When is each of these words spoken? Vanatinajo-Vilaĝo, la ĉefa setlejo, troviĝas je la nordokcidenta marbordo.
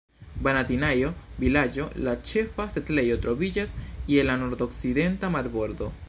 Vanatinajo-Vilaĝo, 0.45 1.83
la 2.07 2.15
ĉefa 2.31 2.67
setlejo, 2.75 3.17
troviĝas 3.27 3.73
je 4.15 4.25
la 4.31 4.39
nordokcidenta 4.45 5.33
marbordo. 5.37 5.91